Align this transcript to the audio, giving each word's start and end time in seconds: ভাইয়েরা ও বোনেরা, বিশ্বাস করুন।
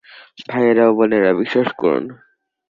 ভাইয়েরা 0.49 0.83
ও 0.89 0.91
বোনেরা, 0.97 1.31
বিশ্বাস 1.33 1.67
করুন। 1.77 2.03